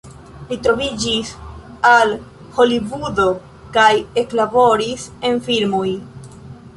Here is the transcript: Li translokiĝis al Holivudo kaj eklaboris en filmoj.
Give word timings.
Li 0.51 0.55
translokiĝis 0.67 1.33
al 1.89 2.13
Holivudo 2.55 3.25
kaj 3.77 3.91
eklaboris 4.23 5.05
en 5.31 5.39
filmoj. 5.49 5.85